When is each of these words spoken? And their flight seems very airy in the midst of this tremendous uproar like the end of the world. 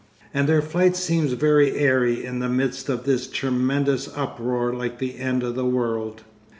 And 0.33 0.49
their 0.49 0.63
flight 0.63 0.95
seems 0.95 1.33
very 1.33 1.77
airy 1.77 2.25
in 2.25 2.39
the 2.39 2.49
midst 2.49 2.89
of 2.89 3.03
this 3.03 3.27
tremendous 3.27 4.09
uproar 4.17 4.73
like 4.73 4.97
the 4.97 5.19
end 5.19 5.43
of 5.43 5.53
the 5.53 5.63
world. 5.67 6.23